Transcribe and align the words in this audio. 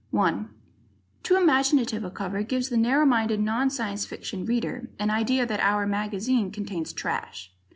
1 0.09 0.49
Too 1.21 1.35
imaginative 1.35 2.03
a 2.03 2.09
cover 2.09 2.41
gives 2.41 2.69
the 2.69 2.75
narrow 2.75 3.05
minded 3.05 3.39
non 3.39 3.69
Science 3.69 4.03
Fiction 4.03 4.45
reader 4.45 4.89
an 4.97 5.11
idea 5.11 5.45
that 5.45 5.59
"our" 5.59 5.85
mag 5.85 6.13
contains 6.53 6.91
trash. 6.91 7.53